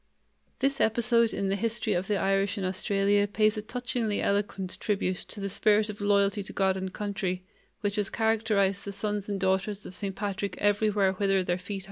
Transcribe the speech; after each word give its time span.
This 0.57 0.81
episode 0.81 1.31
in 1.31 1.49
the 1.49 1.55
history 1.55 1.93
of 1.93 2.07
the 2.07 2.17
Irish 2.17 2.57
in 2.57 2.65
Australia 2.65 3.27
pays 3.27 3.55
a 3.55 3.61
touchingly 3.61 4.19
eloquent 4.19 4.79
tribute 4.79 5.17
to 5.17 5.39
the 5.39 5.47
spirit 5.47 5.89
of 5.89 6.01
loyalty 6.01 6.41
to 6.41 6.53
God 6.53 6.75
and 6.75 6.91
country 6.91 7.43
which 7.81 7.97
has 7.97 8.09
characterized 8.09 8.83
the 8.83 8.91
sons 8.93 9.29
and 9.29 9.39
daughters 9.39 9.85
of 9.85 9.93
St. 9.93 10.15
Patrick 10.15 10.57
everywhere 10.57 11.11
whither 11.13 11.43
their 11.43 11.59
feet 11.59 11.73
have 11.73 11.79
strayed. 11.79 11.79